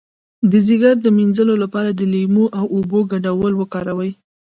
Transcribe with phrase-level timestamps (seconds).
[0.51, 4.11] د ځیګر د مینځلو لپاره د لیمو او اوبو ګډول وکاروئ